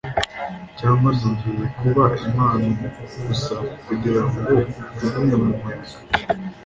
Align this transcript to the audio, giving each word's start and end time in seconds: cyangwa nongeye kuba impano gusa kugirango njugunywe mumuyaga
cyangwa 0.77 1.09
nongeye 1.17 1.65
kuba 1.79 2.05
impano 2.25 2.67
gusa 3.25 3.55
kugirango 3.85 4.37
njugunywe 4.95 5.35
mumuyaga 5.43 5.91